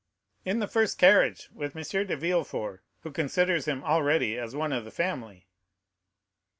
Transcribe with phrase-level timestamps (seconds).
[0.45, 2.07] "In the first carriage, with M.
[2.07, 5.45] de Villefort, who considers him already as one of the family."